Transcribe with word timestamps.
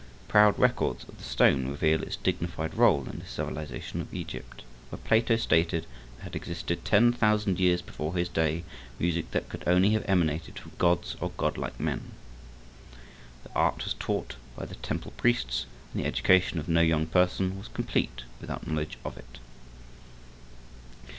Proud 0.27 0.57
records 0.57 1.03
of 1.07 1.23
stone 1.23 1.67
reveal 1.67 2.01
its 2.01 2.15
dignified 2.15 2.71
rôle 2.71 3.07
in 3.07 3.19
the 3.19 3.27
civilization 3.27 4.01
of 4.01 4.11
Egypt, 4.11 4.63
where 4.89 4.97
Plato 4.97 5.35
stated 5.35 5.83
there 6.15 6.23
had 6.23 6.35
existed 6.35 6.83
ten 6.83 7.13
thousand 7.13 7.59
years 7.59 7.83
before 7.83 8.15
his 8.15 8.27
day 8.27 8.63
music 8.97 9.29
that 9.29 9.47
could 9.47 9.63
only 9.67 9.91
have 9.91 10.03
emanated 10.07 10.57
from 10.57 10.71
gods 10.79 11.15
or 11.21 11.29
godlike 11.37 11.79
men. 11.79 12.13
The 13.43 13.53
art 13.53 13.83
was 13.85 13.93
taught 13.93 14.37
by 14.55 14.65
the 14.65 14.73
temple 14.73 15.13
priests, 15.17 15.67
and 15.93 16.01
the 16.01 16.07
education 16.07 16.57
of 16.57 16.67
no 16.67 16.81
young 16.81 17.05
person 17.05 17.55
was 17.59 17.67
complete 17.67 18.23
without 18.39 18.63
a 18.63 18.69
knowledge 18.71 18.97
of 19.05 19.19
it. 19.19 19.37